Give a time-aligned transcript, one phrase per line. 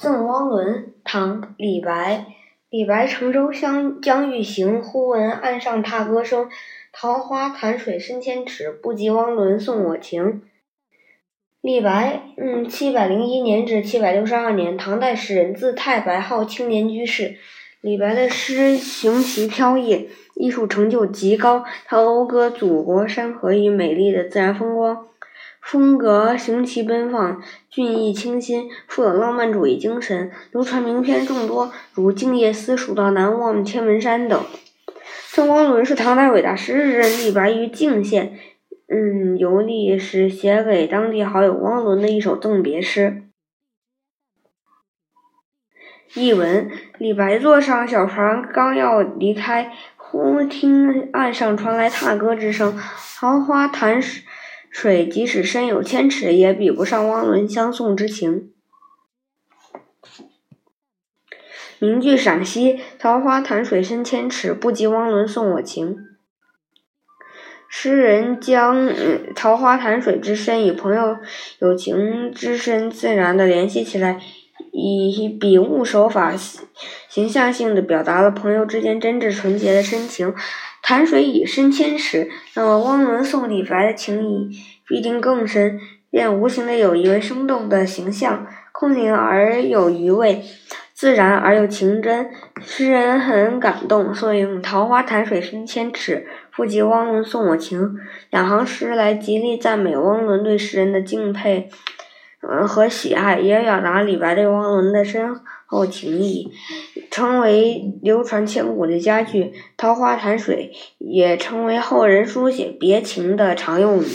[0.00, 2.24] 赠汪伦，唐·李白。
[2.70, 6.48] 李白乘舟将将欲行，忽闻岸上踏歌声。
[6.90, 10.40] 桃花潭水深千尺，不及汪伦送我情。
[11.60, 17.36] 李白，嗯，七百零一年至七百六十二年，唐代诗人，字太白，号青年居士。
[17.82, 21.62] 李白的诗行奇飘逸，艺术成就极高。
[21.84, 25.08] 他讴歌祖国山河与美丽的自然风光。
[25.60, 34.42] 风格行奇奔放，俊逸清新，富有浪漫主义精神，流传名篇众多，如《静夜思》《蜀道难望》《天门山》等。
[35.32, 38.36] 郑汪伦是唐代伟大诗人，李白于泾县，
[38.88, 43.22] 嗯，游历时写给当地好友汪伦的一首赠别诗。
[46.14, 52.76] 译文：李白坐上小船，刚要离开，忽听岸上传来踏歌之声，
[53.16, 54.24] 桃花潭水。
[54.70, 58.52] 水即使深有千尺，也比不上汪伦相送之情。
[61.80, 65.96] 名句赏析：桃花潭水深千尺，不及汪伦送我情。
[67.68, 68.92] 诗人将
[69.34, 71.18] 桃花潭水之深与朋友
[71.60, 74.20] 友情之深自然的联系起来，
[74.72, 76.34] 以比物手法
[77.08, 80.34] 形象性的表达了朋友之间真挚纯洁的深情。
[80.82, 84.50] 潭水已深千尺，那么汪伦送李白的情谊
[84.86, 85.78] 必定更深。
[86.10, 90.42] 便无形的友谊为生动的形象，空灵而有余味，
[90.92, 92.28] 自然而又情真，
[92.60, 96.26] 诗人很感动，所以用“桃花潭水深千尺，
[96.56, 97.96] 不及汪伦送我情”
[98.30, 101.70] 两行诗来极力赞美汪伦对诗人的敬佩。
[102.42, 106.50] 嗯，和喜爱也表达李白对汪伦的深厚情谊，
[107.10, 109.52] 成为流传千古的佳句。
[109.76, 114.06] 桃花潭水也成为后人书写别情的常用语。